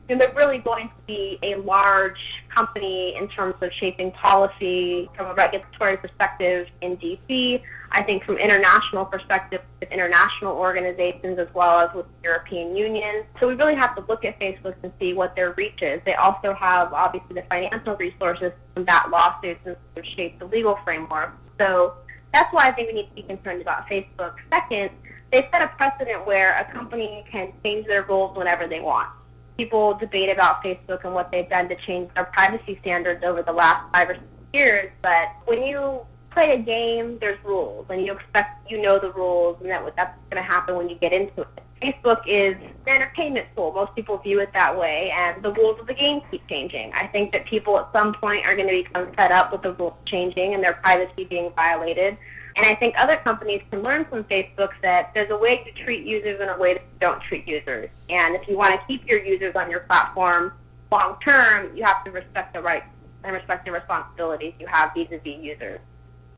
and 0.09 0.21
they're 0.21 0.33
really 0.33 0.59
going 0.59 0.87
to 0.87 0.95
be 1.05 1.37
a 1.43 1.55
large 1.55 2.43
company 2.49 3.15
in 3.15 3.27
terms 3.27 3.55
of 3.61 3.71
shaping 3.73 4.11
policy 4.11 5.09
from 5.15 5.27
a 5.27 5.33
regulatory 5.33 5.97
perspective 5.97 6.67
in 6.81 6.95
DC. 6.97 7.61
I 7.91 8.03
think 8.03 8.23
from 8.23 8.37
international 8.37 9.05
perspective 9.05 9.61
with 9.79 9.91
international 9.91 10.55
organizations 10.55 11.39
as 11.39 11.53
well 11.53 11.79
as 11.79 11.93
with 11.93 12.05
the 12.05 12.29
European 12.29 12.75
Union. 12.75 13.25
So 13.39 13.47
we 13.47 13.55
really 13.55 13.75
have 13.75 13.95
to 13.95 14.05
look 14.07 14.23
at 14.23 14.39
Facebook 14.39 14.75
and 14.83 14.91
see 14.99 15.13
what 15.13 15.35
their 15.35 15.51
reach 15.53 15.81
is. 15.81 16.01
They 16.05 16.15
also 16.15 16.53
have 16.53 16.93
obviously 16.93 17.35
the 17.35 17.43
financial 17.43 17.95
resources 17.95 18.51
to 18.51 18.73
combat 18.75 19.09
lawsuits 19.09 19.61
and 19.65 19.75
sort 19.93 20.05
of 20.05 20.13
shape 20.13 20.39
the 20.39 20.45
legal 20.45 20.77
framework. 20.83 21.33
So 21.59 21.95
that's 22.33 22.51
why 22.53 22.67
I 22.67 22.71
think 22.71 22.89
we 22.89 22.93
need 22.93 23.09
to 23.09 23.15
be 23.15 23.23
concerned 23.23 23.61
about 23.61 23.87
Facebook. 23.87 24.35
Second, 24.53 24.91
they 25.31 25.49
set 25.51 25.61
a 25.61 25.67
precedent 25.67 26.25
where 26.25 26.57
a 26.57 26.71
company 26.71 27.25
can 27.29 27.51
change 27.63 27.87
their 27.87 28.03
rules 28.03 28.37
whenever 28.37 28.67
they 28.67 28.79
want 28.79 29.09
people 29.57 29.95
debate 29.95 30.29
about 30.29 30.63
Facebook 30.63 31.03
and 31.03 31.13
what 31.13 31.31
they've 31.31 31.49
done 31.49 31.67
to 31.69 31.75
change 31.75 32.13
their 32.13 32.25
privacy 32.25 32.77
standards 32.81 33.23
over 33.23 33.41
the 33.41 33.51
last 33.51 33.91
five 33.93 34.09
or 34.09 34.15
six 34.15 34.25
years, 34.53 34.91
but 35.01 35.29
when 35.45 35.63
you 35.63 35.99
play 36.31 36.53
a 36.53 36.59
game, 36.59 37.17
there's 37.19 37.43
rules, 37.43 37.85
and 37.89 38.05
you 38.05 38.13
expect 38.13 38.69
you 38.69 38.81
know 38.81 38.99
the 38.99 39.11
rules, 39.11 39.57
and 39.61 39.69
that 39.69 39.95
that's 39.95 40.21
going 40.29 40.41
to 40.41 40.47
happen 40.47 40.75
when 40.75 40.87
you 40.87 40.95
get 40.95 41.11
into 41.11 41.41
it. 41.41 41.47
Facebook 41.81 42.21
is 42.25 42.55
an 42.87 42.95
entertainment 42.95 43.47
tool. 43.55 43.71
Most 43.71 43.93
people 43.95 44.17
view 44.17 44.39
it 44.39 44.51
that 44.53 44.77
way, 44.77 45.11
and 45.11 45.41
the 45.43 45.51
rules 45.53 45.79
of 45.79 45.87
the 45.87 45.93
game 45.93 46.21
keep 46.31 46.47
changing. 46.47 46.91
I 46.93 47.07
think 47.07 47.31
that 47.33 47.45
people 47.45 47.79
at 47.79 47.91
some 47.91 48.13
point 48.13 48.45
are 48.45 48.55
going 48.55 48.67
to 48.67 48.83
become 48.83 49.11
fed 49.13 49.31
up 49.31 49.51
with 49.51 49.61
the 49.61 49.73
rules 49.73 49.93
changing 50.05 50.53
and 50.53 50.63
their 50.63 50.73
privacy 50.73 51.25
being 51.25 51.51
violated. 51.55 52.17
And 52.57 52.65
I 52.65 52.73
think 52.73 52.95
other 52.97 53.17
companies 53.17 53.61
can 53.69 53.83
learn 53.83 54.05
from 54.05 54.23
Facebook 54.23 54.71
that 54.81 55.11
there's 55.13 55.29
a 55.29 55.37
way 55.37 55.63
to 55.63 55.71
treat 55.83 56.05
users 56.05 56.41
and 56.41 56.49
a 56.49 56.57
way 56.57 56.73
to 56.73 56.81
don't 56.99 57.21
treat 57.21 57.47
users. 57.47 57.91
And 58.09 58.35
if 58.35 58.47
you 58.47 58.57
want 58.57 58.73
to 58.73 58.81
keep 58.87 59.07
your 59.07 59.23
users 59.23 59.55
on 59.55 59.69
your 59.69 59.81
platform 59.81 60.53
long 60.91 61.17
term, 61.25 61.77
you 61.77 61.83
have 61.83 62.03
to 62.05 62.11
respect 62.11 62.53
the 62.53 62.61
rights 62.61 62.87
and 63.23 63.33
respect 63.33 63.65
the 63.65 63.71
responsibilities 63.71 64.53
you 64.59 64.65
have 64.65 64.91
vis-a-vis 64.95 65.37
users. 65.39 65.79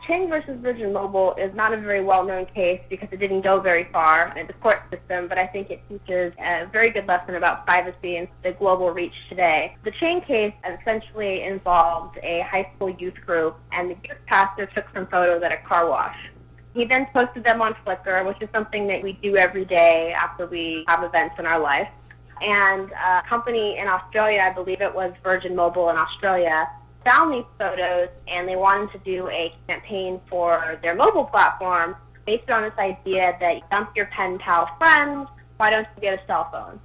Chang 0.09 0.27
versus 0.27 0.57
Virgin 0.59 0.91
Mobile 0.91 1.35
is 1.35 1.53
not 1.53 1.71
a 1.71 1.77
very 1.77 2.01
well-known 2.01 2.47
case 2.47 2.81
because 2.89 3.09
it 3.11 3.17
didn't 3.17 3.41
go 3.41 3.59
very 3.59 3.83
far 3.93 4.35
in 4.35 4.47
the 4.47 4.53
court 4.53 4.81
system, 4.89 5.27
but 5.27 5.37
I 5.37 5.45
think 5.45 5.69
it 5.69 5.87
teaches 5.87 6.33
a 6.39 6.65
very 6.73 6.89
good 6.89 7.05
lesson 7.05 7.35
about 7.35 7.67
privacy 7.67 8.17
and 8.17 8.27
the 8.41 8.53
global 8.53 8.89
reach 8.89 9.13
today. 9.29 9.77
The 9.83 9.91
Chang 9.91 10.21
case 10.21 10.55
essentially 10.67 11.43
involved 11.43 12.17
a 12.23 12.39
high 12.39 12.71
school 12.75 12.89
youth 12.89 13.23
group, 13.23 13.55
and 13.71 13.91
the 13.91 13.97
youth 14.03 14.17
pastor 14.25 14.65
took 14.65 14.85
some 14.95 15.05
photos 15.05 15.43
at 15.43 15.51
a 15.51 15.57
car 15.57 15.87
wash. 15.87 16.17
He 16.73 16.85
then 16.85 17.05
posted 17.13 17.43
them 17.43 17.61
on 17.61 17.75
Flickr, 17.85 18.25
which 18.25 18.41
is 18.41 18.49
something 18.51 18.87
that 18.87 19.03
we 19.03 19.13
do 19.13 19.37
every 19.37 19.65
day 19.65 20.11
after 20.13 20.47
we 20.47 20.85
have 20.87 21.03
events 21.03 21.35
in 21.37 21.45
our 21.45 21.59
life. 21.59 21.89
And 22.41 22.91
a 22.93 23.21
company 23.29 23.77
in 23.77 23.87
Australia, 23.87 24.41
I 24.41 24.53
believe 24.53 24.81
it 24.81 24.95
was 24.95 25.13
Virgin 25.23 25.55
Mobile 25.55 25.91
in 25.91 25.97
Australia, 25.97 26.67
found 27.05 27.33
these 27.33 27.45
photos 27.57 28.09
and 28.27 28.47
they 28.47 28.55
wanted 28.55 28.91
to 28.91 28.99
do 28.99 29.27
a 29.29 29.53
campaign 29.67 30.19
for 30.29 30.79
their 30.81 30.95
mobile 30.95 31.25
platform 31.25 31.95
based 32.25 32.49
on 32.49 32.63
this 32.63 32.77
idea 32.77 33.35
that 33.39 33.69
dump 33.71 33.95
your 33.95 34.05
pen 34.07 34.37
pal 34.37 34.69
friends, 34.77 35.27
why 35.57 35.69
don't 35.69 35.87
you 35.95 36.01
get 36.01 36.21
a 36.21 36.25
cell 36.27 36.49
phone? 36.51 36.79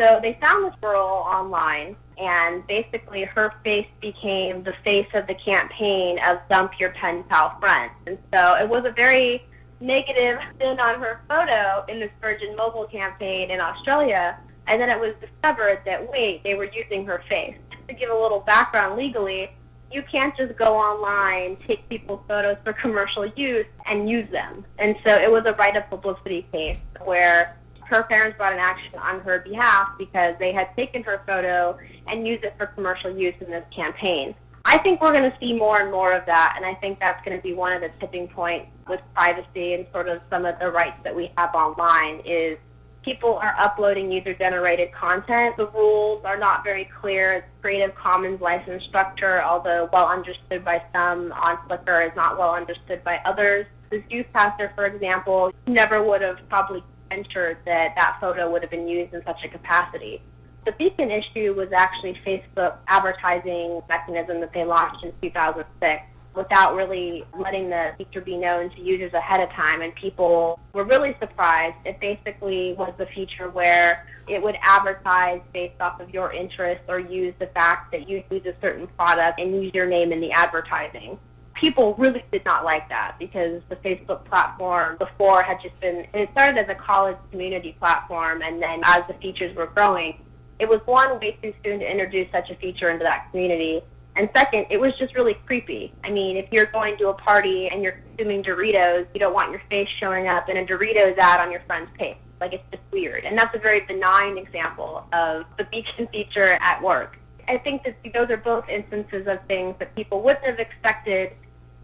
So 0.00 0.20
they 0.22 0.38
found 0.40 0.64
this 0.64 0.74
girl 0.80 1.24
online 1.26 1.96
and 2.18 2.66
basically 2.66 3.24
her 3.24 3.52
face 3.64 3.86
became 4.00 4.62
the 4.62 4.74
face 4.84 5.08
of 5.14 5.26
the 5.26 5.34
campaign 5.34 6.18
of 6.26 6.38
dump 6.48 6.78
your 6.80 6.90
pen 6.90 7.24
pal 7.24 7.58
friend. 7.60 7.90
And 8.06 8.18
so 8.32 8.56
it 8.56 8.68
was 8.68 8.84
a 8.84 8.90
very 8.90 9.44
negative 9.80 10.38
spin 10.54 10.80
on 10.80 11.00
her 11.00 11.20
photo 11.28 11.84
in 11.88 12.00
this 12.00 12.10
Virgin 12.20 12.56
Mobile 12.56 12.86
campaign 12.86 13.50
in 13.50 13.60
Australia. 13.60 14.38
And 14.66 14.80
then 14.80 14.90
it 14.90 14.98
was 14.98 15.14
discovered 15.20 15.82
that, 15.84 16.10
wait, 16.10 16.42
they 16.44 16.54
were 16.54 16.64
using 16.64 17.06
her 17.06 17.22
face. 17.28 17.56
To 17.88 17.94
give 17.94 18.10
a 18.10 18.14
little 18.14 18.40
background 18.40 18.98
legally, 18.98 19.50
you 19.90 20.02
can't 20.02 20.36
just 20.36 20.56
go 20.56 20.76
online, 20.76 21.56
take 21.56 21.88
people's 21.88 22.20
photos 22.28 22.58
for 22.62 22.74
commercial 22.74 23.26
use, 23.26 23.66
and 23.86 24.08
use 24.08 24.30
them. 24.30 24.64
And 24.78 24.94
so 25.06 25.14
it 25.14 25.30
was 25.30 25.46
a 25.46 25.54
right 25.54 25.74
of 25.74 25.88
publicity 25.88 26.46
case 26.52 26.78
where 27.04 27.56
her 27.84 28.02
parents 28.02 28.36
brought 28.36 28.52
an 28.52 28.58
action 28.58 28.98
on 28.98 29.20
her 29.20 29.38
behalf 29.40 29.88
because 29.96 30.34
they 30.38 30.52
had 30.52 30.74
taken 30.76 31.02
her 31.02 31.22
photo 31.26 31.78
and 32.06 32.26
used 32.26 32.44
it 32.44 32.54
for 32.58 32.66
commercial 32.66 33.10
use 33.10 33.34
in 33.40 33.50
this 33.50 33.64
campaign. 33.74 34.34
I 34.66 34.76
think 34.76 35.00
we're 35.00 35.12
going 35.12 35.30
to 35.30 35.36
see 35.40 35.54
more 35.54 35.80
and 35.80 35.90
more 35.90 36.12
of 36.12 36.26
that, 36.26 36.52
and 36.56 36.66
I 36.66 36.74
think 36.74 37.00
that's 37.00 37.24
going 37.24 37.34
to 37.38 37.42
be 37.42 37.54
one 37.54 37.72
of 37.72 37.80
the 37.80 37.90
tipping 38.00 38.28
points 38.28 38.70
with 38.86 39.00
privacy 39.14 39.72
and 39.72 39.86
sort 39.92 40.10
of 40.10 40.20
some 40.28 40.44
of 40.44 40.58
the 40.58 40.70
rights 40.70 40.98
that 41.04 41.16
we 41.16 41.30
have 41.38 41.54
online 41.54 42.20
is 42.26 42.58
people 43.08 43.36
are 43.36 43.54
uploading 43.58 44.12
user-generated 44.12 44.92
content. 44.92 45.56
The 45.56 45.66
rules 45.68 46.22
are 46.26 46.36
not 46.36 46.62
very 46.62 46.84
clear. 47.00 47.46
Creative 47.62 47.94
Commons 47.94 48.38
license 48.42 48.84
structure, 48.84 49.42
although 49.42 49.88
well 49.94 50.08
understood 50.08 50.62
by 50.62 50.82
some 50.92 51.32
on 51.32 51.56
Flickr, 51.66 52.06
is 52.06 52.14
not 52.14 52.38
well 52.38 52.54
understood 52.54 53.02
by 53.04 53.22
others. 53.24 53.64
This 53.88 54.02
youth 54.10 54.26
pastor, 54.34 54.72
for 54.74 54.84
example, 54.84 55.50
never 55.66 56.02
would 56.02 56.20
have 56.20 56.46
probably 56.50 56.84
ventured 57.08 57.56
that 57.64 57.94
that 57.96 58.18
photo 58.20 58.50
would 58.50 58.60
have 58.60 58.70
been 58.70 58.86
used 58.86 59.14
in 59.14 59.24
such 59.24 59.42
a 59.42 59.48
capacity. 59.48 60.20
The 60.66 60.72
beacon 60.72 61.10
issue 61.10 61.54
was 61.54 61.72
actually 61.72 62.12
Facebook 62.26 62.76
advertising 62.88 63.80
mechanism 63.88 64.40
that 64.40 64.52
they 64.52 64.64
launched 64.64 65.02
in 65.02 65.14
2006 65.22 66.02
without 66.34 66.76
really 66.76 67.24
letting 67.36 67.68
the 67.68 67.92
feature 67.98 68.20
be 68.20 68.36
known 68.36 68.70
to 68.70 68.80
users 68.80 69.12
ahead 69.12 69.40
of 69.40 69.50
time. 69.50 69.82
And 69.82 69.94
people 69.94 70.60
were 70.72 70.84
really 70.84 71.16
surprised. 71.20 71.76
It 71.84 72.00
basically 72.00 72.74
was 72.74 72.94
a 72.98 73.06
feature 73.06 73.48
where 73.50 74.06
it 74.28 74.42
would 74.42 74.56
advertise 74.62 75.40
based 75.52 75.80
off 75.80 76.00
of 76.00 76.12
your 76.12 76.32
interest 76.32 76.82
or 76.88 76.98
use 76.98 77.34
the 77.38 77.46
fact 77.48 77.92
that 77.92 78.08
you 78.08 78.22
use 78.30 78.46
a 78.46 78.54
certain 78.60 78.86
product 78.86 79.40
and 79.40 79.62
use 79.62 79.72
your 79.74 79.86
name 79.86 80.12
in 80.12 80.20
the 80.20 80.30
advertising. 80.32 81.18
People 81.54 81.94
really 81.98 82.22
did 82.30 82.44
not 82.44 82.64
like 82.64 82.88
that 82.88 83.16
because 83.18 83.60
the 83.68 83.76
Facebook 83.76 84.24
platform 84.26 84.96
before 84.98 85.42
had 85.42 85.60
just 85.60 85.78
been, 85.80 86.06
it 86.14 86.30
started 86.30 86.58
as 86.58 86.68
a 86.68 86.74
college 86.74 87.16
community 87.32 87.74
platform 87.80 88.42
and 88.42 88.62
then 88.62 88.80
as 88.84 89.04
the 89.08 89.14
features 89.14 89.56
were 89.56 89.66
growing, 89.66 90.20
it 90.60 90.68
was 90.68 90.80
one 90.84 91.18
way 91.18 91.36
too 91.42 91.52
soon 91.64 91.80
to 91.80 91.90
introduce 91.90 92.30
such 92.30 92.50
a 92.50 92.54
feature 92.56 92.90
into 92.90 93.04
that 93.04 93.30
community. 93.30 93.82
And 94.18 94.28
second, 94.34 94.66
it 94.68 94.80
was 94.80 94.92
just 94.98 95.14
really 95.14 95.34
creepy. 95.46 95.92
I 96.02 96.10
mean, 96.10 96.36
if 96.36 96.46
you're 96.50 96.66
going 96.66 96.98
to 96.98 97.08
a 97.08 97.14
party 97.14 97.68
and 97.68 97.84
you're 97.84 98.02
consuming 98.16 98.42
Doritos, 98.42 99.06
you 99.14 99.20
don't 99.20 99.32
want 99.32 99.52
your 99.52 99.62
face 99.70 99.88
showing 99.88 100.26
up 100.26 100.48
in 100.48 100.56
a 100.56 100.66
Doritos 100.66 101.16
ad 101.18 101.40
on 101.40 101.52
your 101.52 101.60
friend's 101.68 101.90
page. 101.96 102.16
Like, 102.40 102.52
it's 102.52 102.64
just 102.72 102.82
weird. 102.90 103.24
And 103.24 103.38
that's 103.38 103.54
a 103.54 103.60
very 103.60 103.80
benign 103.82 104.36
example 104.36 105.06
of 105.12 105.44
the 105.56 105.64
beacon 105.64 106.08
feature 106.12 106.58
at 106.60 106.82
work. 106.82 107.16
I 107.46 107.58
think 107.58 107.84
that 107.84 107.96
those 108.12 108.28
are 108.30 108.36
both 108.36 108.68
instances 108.68 109.28
of 109.28 109.38
things 109.46 109.76
that 109.78 109.94
people 109.94 110.20
wouldn't 110.20 110.44
have 110.44 110.58
expected 110.58 111.32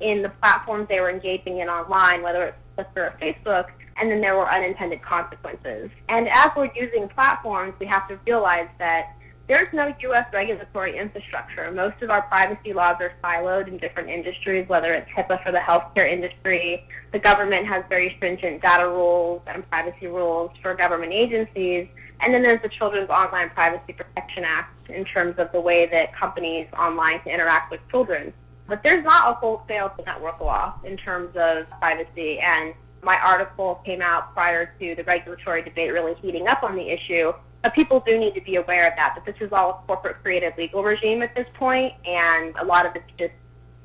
in 0.01 0.21
the 0.21 0.29
platforms 0.29 0.89
they 0.89 1.01
were 1.01 1.11
engaging 1.11 1.61
in 1.61 1.69
online, 1.69 2.21
whether 2.21 2.47
it's 2.47 2.59
Twitter 2.75 3.07
or 3.07 3.17
Facebook, 3.23 3.69
and 3.97 4.11
then 4.11 4.21
there 4.21 4.37
were 4.37 4.51
unintended 4.51 5.03
consequences. 5.03 5.89
And 6.09 6.29
as 6.29 6.51
we're 6.57 6.73
using 6.75 7.09
platforms, 7.09 7.75
we 7.79 7.87
have 7.87 8.09
to 8.09 8.19
realize 8.27 8.69
that 8.79 9.15
there's 9.47 9.73
no 9.75 9.95
U.S. 10.01 10.27
regulatory 10.33 10.97
infrastructure. 10.97 11.71
Most 11.71 12.01
of 12.03 12.11
our 12.11 12.23
privacy 12.23 12.73
laws 12.73 12.97
are 13.01 13.13
siloed 13.23 13.69
in 13.69 13.77
different 13.77 14.09
industries, 14.09 14.67
whether 14.69 14.95
it's 14.95 15.11
HIPAA 15.11 15.43
for 15.45 15.53
the 15.53 15.59
healthcare 15.59 16.11
industry. 16.11 16.87
The 17.13 17.19
government 17.19 17.67
has 17.67 17.85
very 17.91 18.15
stringent 18.17 18.63
data 18.63 18.89
rules 18.89 19.43
and 19.47 19.69
privacy 19.69 20.07
rules 20.07 20.51
for 20.63 20.75
government 20.75 21.13
agencies. 21.13 21.89
And 22.21 22.33
then 22.33 22.43
there's 22.43 22.63
the 22.63 22.71
Children's 22.71 23.11
Online 23.11 23.51
Privacy 23.51 23.93
Protection 23.93 24.45
Act 24.45 24.89
in 24.89 25.05
terms 25.05 25.39
of 25.39 25.53
the 25.53 25.61
way 25.61 25.87
that 25.87 26.15
companies 26.17 26.67
online 26.79 27.21
can 27.21 27.33
interact 27.33 27.71
with 27.71 27.81
children. 27.91 28.33
But 28.67 28.83
there's 28.83 29.05
not 29.05 29.31
a 29.31 29.35
wholesale 29.35 29.93
network 30.07 30.41
law 30.41 30.75
in 30.85 30.97
terms 30.97 31.37
of 31.37 31.69
privacy. 31.81 32.39
And 32.39 32.73
my 33.03 33.19
article 33.23 33.83
came 33.85 34.01
out 34.01 34.33
prior 34.33 34.75
to 34.81 34.95
the 34.95 35.05
regulatory 35.05 35.61
debate 35.61 35.93
really 35.93 36.15
heating 36.15 36.49
up 36.49 36.63
on 36.63 36.77
the 36.77 36.89
issue. 36.89 37.35
But 37.65 37.73
people 37.73 38.01
do 38.07 38.19
need 38.19 38.35
to 38.35 38.43
be 38.43 38.57
aware 38.57 38.87
of 38.87 38.95
that, 38.97 39.15
that 39.15 39.25
this 39.25 39.41
is 39.41 39.51
all 39.51 39.71
a 39.71 39.87
corporate 39.87 40.23
created 40.23 40.53
legal 40.59 40.85
regime 40.85 41.23
at 41.23 41.35
this 41.35 41.47
point, 41.55 41.95
and 42.05 42.55
a 42.57 42.65
lot 42.65 42.85
of 42.85 42.95
it's 42.95 43.11
just 43.19 43.33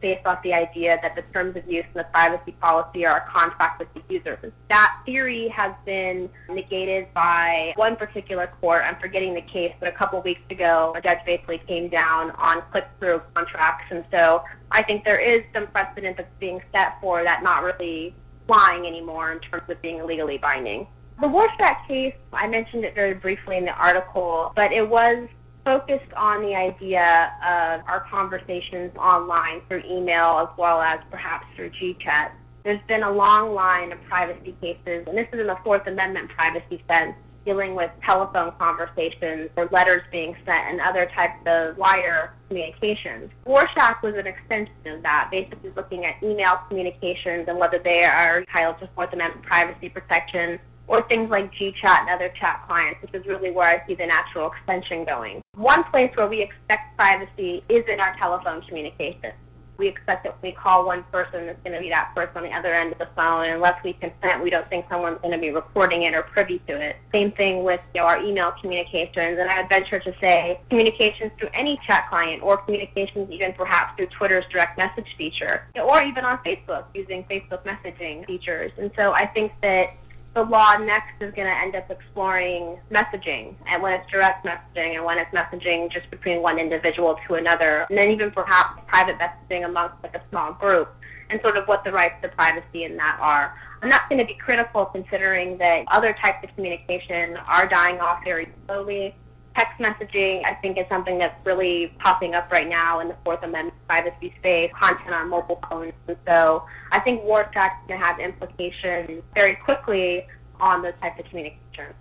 based 0.02 0.26
off 0.26 0.44
the 0.44 0.54
idea 0.54 1.00
that 1.02 1.16
the 1.16 1.22
terms 1.34 1.56
of 1.56 1.66
use 1.66 1.86
and 1.94 1.96
the 1.96 2.08
privacy 2.12 2.52
policy 2.60 3.06
are 3.06 3.18
a 3.18 3.32
contract 3.32 3.80
with 3.80 3.88
the 3.94 4.02
users. 4.14 4.52
That 4.70 5.02
theory 5.06 5.48
has 5.48 5.74
been 5.86 6.30
negated 6.50 7.08
by 7.14 7.72
one 7.78 7.96
particular 7.96 8.48
court. 8.60 8.84
I'm 8.84 8.98
forgetting 8.98 9.34
the 9.34 9.42
case, 9.42 9.74
but 9.80 9.88
a 9.88 9.94
couple 9.94 10.20
of 10.20 10.26
weeks 10.26 10.42
ago, 10.50 10.94
a 10.98 11.02
judge 11.02 11.20
basically 11.26 11.60
came 11.60 11.88
down 11.88 12.32
on 12.32 12.62
click-through 12.72 13.22
contracts, 13.34 13.86
and 13.92 14.04
so 14.12 14.44
I 14.72 14.84
think 14.84 15.06
there 15.06 15.20
is 15.20 15.44
some 15.54 15.68
precedent 15.68 16.18
that's 16.18 16.36
being 16.38 16.62
set 16.76 17.00
for 17.00 17.24
that 17.24 17.44
not 17.44 17.64
really 17.64 18.14
flying 18.46 18.86
anymore 18.86 19.32
in 19.32 19.40
terms 19.40 19.70
of 19.70 19.82
being 19.82 20.06
legally 20.06 20.38
binding. 20.38 20.86
The 21.22 21.28
Warshak 21.28 21.86
case, 21.86 22.16
I 22.32 22.48
mentioned 22.48 22.86
it 22.86 22.96
very 22.96 23.14
briefly 23.14 23.58
in 23.58 23.66
the 23.66 23.74
article, 23.74 24.54
but 24.56 24.72
it 24.72 24.88
was 24.88 25.28
focused 25.66 26.14
on 26.16 26.42
the 26.42 26.56
idea 26.56 27.34
of 27.44 27.86
our 27.90 28.06
conversations 28.10 28.96
online 28.96 29.62
through 29.68 29.84
email 29.86 30.40
as 30.50 30.58
well 30.58 30.82
as 30.82 31.02
perhaps 31.12 31.46
through 31.58 31.72
GChat. 31.72 32.32
There's 32.64 32.80
been 32.88 33.04
a 33.04 33.12
long 33.12 33.54
line 33.54 33.92
of 33.92 34.02
privacy 34.06 34.56
cases, 34.62 35.08
and 35.08 35.18
this 35.18 35.28
is 35.34 35.42
in 35.42 35.48
the 35.48 35.58
Fourth 35.62 35.88
Amendment 35.88 36.30
privacy 36.30 36.82
sense, 36.90 37.16
dealing 37.44 37.76
with 37.76 37.92
telephone 38.02 38.54
conversations 38.58 39.50
or 39.58 39.68
letters 39.74 40.04
being 40.14 40.38
sent 40.46 40.68
and 40.68 40.80
other 40.80 41.06
types 41.08 41.42
of 41.46 41.78
wire 41.78 42.34
communications. 42.48 43.30
Warshak 43.46 44.02
was 44.02 44.16
an 44.16 44.28
extension 44.28 44.74
of 44.86 45.02
that, 45.04 45.28
basically 45.32 45.72
looking 45.76 46.06
at 46.06 46.22
email 46.24 46.62
communications 46.70 47.50
and 47.50 47.58
whether 47.58 47.80
they 47.80 48.06
are 48.06 48.40
entitled 48.40 48.80
to 48.80 48.88
Fourth 48.96 49.12
Amendment 49.12 49.46
privacy 49.46 49.90
protection 49.90 50.60
or 50.90 51.04
things 51.04 51.30
like 51.30 51.54
GChat 51.54 52.02
and 52.02 52.10
other 52.10 52.30
chat 52.30 52.64
clients, 52.68 53.02
which 53.04 53.14
is 53.14 53.26
really 53.28 53.52
where 53.52 53.68
I 53.68 53.88
see 53.88 53.94
the 53.94 54.08
natural 54.08 54.52
extension 54.52 55.06
going. 55.06 55.42
One 55.56 55.84
place 55.86 56.12
where 56.16 56.28
we 56.28 56.42
expect 56.42 56.98
privacy 56.98 57.64
is 57.70 57.86
in 57.88 58.00
our 58.00 58.16
telephone 58.16 58.62
communication. 58.64 59.32
We 59.78 59.88
expect 59.88 60.24
that 60.24 60.42
when 60.42 60.52
we 60.52 60.56
call 60.56 60.86
one 60.86 61.04
person, 61.12 61.44
it's 61.44 61.62
going 61.64 61.76
to 61.76 61.80
be 61.80 61.90
that 61.90 62.14
person 62.14 62.38
on 62.38 62.44
the 62.44 62.52
other 62.52 62.74
end 62.74 62.92
of 62.92 62.98
the 62.98 63.08
phone. 63.16 63.46
And 63.46 63.54
unless 63.54 63.82
we 63.84 63.94
consent, 63.94 64.44
we 64.44 64.50
don't 64.50 64.68
think 64.68 64.88
someone's 64.90 65.20
going 65.22 65.32
to 65.32 65.38
be 65.38 65.52
recording 65.52 66.04
it 66.04 66.14
or 66.16 66.24
privy 66.24 66.60
to 66.68 66.82
it. 66.82 66.98
Same 67.14 67.32
thing 67.32 67.64
with 67.64 67.80
you 67.94 68.02
know, 68.02 68.08
our 68.08 68.22
email 68.22 68.52
communications. 68.60 69.38
And 69.40 69.50
I 69.50 69.62
would 69.62 69.70
venture 69.70 70.00
to 70.00 70.14
say 70.20 70.60
communications 70.70 71.32
through 71.40 71.50
any 71.54 71.80
chat 71.88 72.10
client 72.10 72.42
or 72.44 72.58
communications 72.58 73.32
even 73.32 73.54
perhaps 73.54 73.96
through 73.96 74.08
Twitter's 74.08 74.44
direct 74.52 74.78
message 74.78 75.16
feature 75.18 75.68
or 75.82 76.02
even 76.02 76.26
on 76.26 76.40
Facebook 76.40 76.86
using 76.94 77.24
Facebook 77.26 77.64
messaging 77.64 78.26
features. 78.26 78.72
And 78.78 78.92
so 78.98 79.14
I 79.14 79.28
think 79.28 79.54
that 79.62 79.92
the 80.36 80.44
law 80.44 80.78
next 80.78 81.22
is 81.22 81.34
going 81.34 81.48
to 81.48 81.58
end 81.58 81.76
up 81.76 81.90
exploring 81.90 82.80
messaging 82.92 83.56
and 83.68 83.82
when 83.82 83.94
it's 83.94 84.10
direct 84.12 84.46
messaging 84.46 84.96
and 84.96 85.04
when 85.04 85.18
it's 85.18 85.34
messaging 85.34 85.92
just 85.92 86.10
between 86.12 86.42
one 86.42 86.60
individual 86.60 87.18
to 87.28 87.36
another 87.36 87.86
and 87.90 87.98
then 87.98 88.12
even 88.12 88.30
perhaps 88.32 88.80
private 88.88 89.18
messaging 89.18 89.66
amongst 89.66 89.96
like 90.04 90.16
a 90.16 90.22
small 90.30 90.54
group 90.54 90.94
and 91.30 91.40
sort 91.42 91.58
of 91.58 91.68
what 91.68 91.84
the 91.84 91.92
rights 91.92 92.16
to 92.22 92.30
privacy 92.30 92.84
in 92.84 92.98
that 92.98 93.18
are. 93.22 93.56
And 93.82 93.92
that's 93.92 94.08
going 94.10 94.20
to 94.20 94.26
be 94.26 94.34
critical 94.34 94.86
considering 94.86 95.58
that 95.60 95.86
other 95.88 96.14
types 96.14 96.44
of 96.44 96.54
communication 96.56 97.38
are 97.38 97.68
dying 97.68 98.00
off 98.00 98.24
very 98.24 98.50
slowly. 98.66 99.16
Text 99.56 99.80
messaging, 99.80 100.46
I 100.46 100.54
think, 100.56 100.78
is 100.78 100.86
something 100.90 101.18
that's 101.18 101.46
really 101.46 101.94
popping 102.00 102.36
up 102.36 102.52
right 102.52 102.68
now 102.68 103.00
in 103.00 103.08
the 103.08 103.16
Fourth 103.24 103.44
Amendment 103.44 103.76
privacy 103.88 104.34
space, 104.38 104.72
content 104.80 105.14
on 105.14 105.30
mobile 105.30 105.62
phones. 105.70 105.94
And 106.08 106.18
so 106.28 106.66
I 106.92 107.00
think 107.00 107.22
Act 107.56 107.88
going 107.88 108.00
to 108.00 108.06
have 108.06 108.20
implications 108.20 109.24
very 109.36 109.56
quickly 109.56 110.26
on 110.60 110.82
those 110.82 110.94
types 111.02 111.20
of 111.20 111.26
communications. 111.26 111.96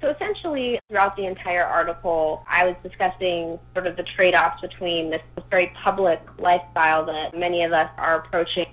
So 0.00 0.10
essentially, 0.10 0.80
throughout 0.88 1.16
the 1.16 1.26
entire 1.26 1.62
article, 1.62 2.44
I 2.48 2.66
was 2.66 2.74
discussing 2.82 3.60
sort 3.72 3.86
of 3.86 3.96
the 3.96 4.02
trade-offs 4.02 4.60
between 4.60 5.10
this 5.10 5.22
very 5.48 5.68
public 5.76 6.20
lifestyle 6.38 7.04
that 7.06 7.38
many 7.38 7.62
of 7.62 7.72
us 7.72 7.88
are 7.98 8.18
approaching 8.18 8.66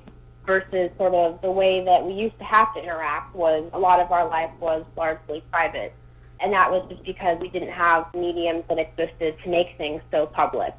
versus 0.48 0.90
sort 0.98 1.14
of 1.14 1.40
the 1.44 1.52
way 1.52 1.86
that 1.86 2.04
we 2.04 2.14
used 2.14 2.36
to 2.40 2.44
have 2.44 2.74
to 2.74 2.82
interact 2.82 3.36
was 3.36 3.70
a 3.74 3.78
lot 3.78 4.00
of 4.00 4.12
our 4.12 4.28
life 4.28 4.50
was 4.60 4.84
largely 4.98 5.44
private. 5.52 5.94
And 6.42 6.54
that 6.54 6.72
was 6.72 6.88
just 6.90 7.04
because 7.04 7.38
we 7.40 7.50
didn't 7.50 7.72
have 7.72 8.14
mediums 8.14 8.64
that 8.70 8.80
existed 8.80 9.38
to 9.44 9.50
make 9.50 9.78
things 9.78 10.02
so 10.12 10.26
public. 10.26 10.74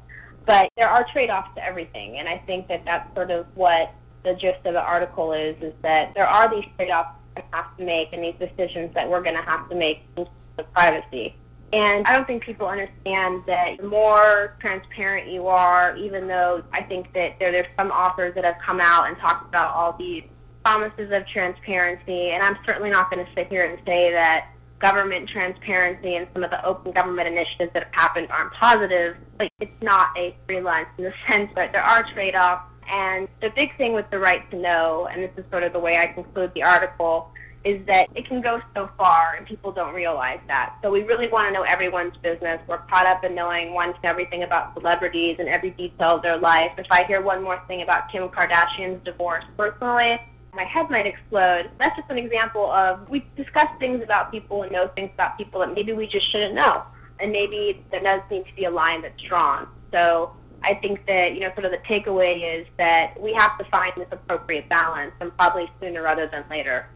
But 0.45 0.69
there 0.75 0.89
are 0.89 1.05
trade-offs 1.11 1.53
to 1.55 1.63
everything, 1.63 2.17
and 2.17 2.27
I 2.27 2.39
think 2.39 2.67
that 2.67 2.83
that's 2.83 3.13
sort 3.13 3.29
of 3.29 3.45
what 3.55 3.93
the 4.23 4.33
gist 4.33 4.65
of 4.65 4.73
the 4.73 4.81
article 4.81 5.33
is, 5.33 5.55
is 5.61 5.73
that 5.83 6.13
there 6.15 6.27
are 6.27 6.49
these 6.49 6.65
trade-offs 6.77 7.09
we 7.35 7.43
have 7.53 7.77
to 7.77 7.83
make 7.83 8.11
and 8.13 8.23
these 8.23 8.35
decisions 8.39 8.93
that 8.93 9.09
we're 9.09 9.21
going 9.21 9.35
to 9.35 9.41
have 9.41 9.69
to 9.69 9.75
make 9.75 10.03
in 10.17 10.27
privacy. 10.73 11.35
And 11.73 12.05
I 12.05 12.13
don't 12.13 12.27
think 12.27 12.43
people 12.43 12.67
understand 12.67 13.43
that 13.47 13.77
the 13.77 13.87
more 13.87 14.57
transparent 14.59 15.31
you 15.31 15.47
are, 15.47 15.95
even 15.95 16.27
though 16.27 16.63
I 16.73 16.81
think 16.81 17.13
that 17.13 17.39
there, 17.39 17.51
there's 17.51 17.67
some 17.77 17.91
authors 17.91 18.35
that 18.35 18.43
have 18.43 18.57
come 18.59 18.81
out 18.81 19.07
and 19.07 19.17
talked 19.17 19.47
about 19.47 19.73
all 19.73 19.93
these 19.93 20.23
promises 20.65 21.11
of 21.11 21.25
transparency, 21.27 22.31
and 22.31 22.43
I'm 22.43 22.57
certainly 22.65 22.89
not 22.89 23.09
going 23.09 23.25
to 23.25 23.33
sit 23.33 23.47
here 23.47 23.65
and 23.65 23.79
say 23.85 24.11
that 24.11 24.49
government 24.81 25.29
transparency 25.29 26.15
and 26.15 26.27
some 26.33 26.43
of 26.43 26.49
the 26.49 26.63
open 26.65 26.91
government 26.91 27.27
initiatives 27.27 27.71
that 27.73 27.83
have 27.83 27.93
happened 27.93 28.27
aren't 28.31 28.51
positive, 28.53 29.15
but 29.37 29.49
it's 29.59 29.81
not 29.81 30.09
a 30.17 30.35
free 30.47 30.61
lunch 30.61 30.87
in 30.97 31.05
the 31.05 31.13
sense 31.27 31.51
that 31.55 31.71
there 31.71 31.83
are 31.83 32.03
trade-offs. 32.11 32.65
And 32.89 33.29
the 33.39 33.49
big 33.51 33.75
thing 33.77 33.93
with 33.93 34.09
the 34.09 34.19
right 34.19 34.49
to 34.51 34.57
know, 34.57 35.07
and 35.11 35.23
this 35.23 35.31
is 35.37 35.45
sort 35.49 35.63
of 35.63 35.71
the 35.71 35.79
way 35.79 35.97
I 35.97 36.07
conclude 36.07 36.51
the 36.53 36.63
article, 36.63 37.31
is 37.63 37.85
that 37.85 38.07
it 38.15 38.25
can 38.25 38.41
go 38.41 38.59
so 38.75 38.89
far 38.97 39.35
and 39.35 39.45
people 39.45 39.71
don't 39.71 39.93
realize 39.93 40.39
that. 40.47 40.75
So 40.81 40.89
we 40.89 41.03
really 41.03 41.27
want 41.27 41.47
to 41.47 41.53
know 41.53 41.61
everyone's 41.63 42.17
business. 42.17 42.59
We're 42.67 42.79
caught 42.79 43.05
up 43.05 43.23
in 43.23 43.35
knowing 43.35 43.73
one 43.73 43.93
to 43.93 44.05
everything 44.05 44.43
about 44.43 44.73
celebrities 44.73 45.37
and 45.39 45.47
every 45.47 45.69
detail 45.69 46.15
of 46.15 46.23
their 46.23 46.37
life. 46.37 46.71
If 46.77 46.87
I 46.89 47.03
hear 47.03 47.21
one 47.21 47.43
more 47.43 47.61
thing 47.67 47.83
about 47.83 48.11
Kim 48.11 48.27
Kardashian's 48.29 49.03
divorce 49.03 49.45
personally, 49.57 50.19
my 50.53 50.63
head 50.63 50.89
might 50.89 51.05
explode. 51.05 51.69
That's 51.79 51.95
just 51.95 52.09
an 52.09 52.17
example 52.17 52.71
of 52.71 53.09
we 53.09 53.25
discuss 53.35 53.69
things 53.79 54.03
about 54.03 54.31
people 54.31 54.63
and 54.63 54.71
know 54.71 54.89
things 54.89 55.11
about 55.13 55.37
people 55.37 55.61
that 55.61 55.73
maybe 55.73 55.93
we 55.93 56.07
just 56.07 56.29
shouldn't 56.29 56.53
know. 56.53 56.83
And 57.19 57.31
maybe 57.31 57.83
there 57.91 58.01
does 58.01 58.21
need 58.29 58.45
to 58.47 58.55
be 58.55 58.65
a 58.65 58.71
line 58.71 59.01
that's 59.01 59.21
drawn. 59.21 59.67
So 59.93 60.33
I 60.63 60.73
think 60.75 61.05
that, 61.07 61.33
you 61.35 61.41
know, 61.41 61.51
sort 61.53 61.65
of 61.65 61.71
the 61.71 61.77
takeaway 61.79 62.59
is 62.59 62.67
that 62.77 63.19
we 63.19 63.33
have 63.33 63.57
to 63.59 63.63
find 63.65 63.93
this 63.95 64.07
appropriate 64.11 64.67
balance 64.69 65.13
and 65.21 65.35
probably 65.37 65.69
sooner 65.79 66.01
rather 66.01 66.27
than 66.27 66.43
later. 66.49 66.87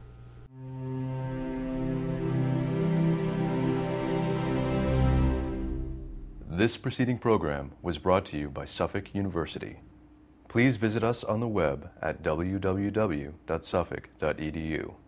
This 6.47 6.77
preceding 6.77 7.17
program 7.17 7.73
was 7.81 7.97
brought 7.97 8.25
to 8.27 8.37
you 8.37 8.49
by 8.49 8.65
Suffolk 8.65 9.13
University. 9.13 9.79
Please 10.55 10.77
visit 10.77 11.03
us 11.03 11.25
on 11.25 11.41
the 11.41 11.49
web 11.49 11.89
at 12.01 12.23
www.suffolk.edu. 12.23 15.04